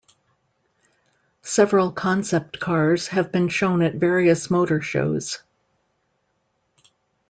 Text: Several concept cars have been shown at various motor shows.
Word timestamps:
Several 1.43 1.91
concept 1.91 2.59
cars 2.59 3.09
have 3.09 3.31
been 3.31 3.49
shown 3.49 3.83
at 3.83 3.93
various 3.93 4.49
motor 4.49 4.81
shows. 4.81 5.43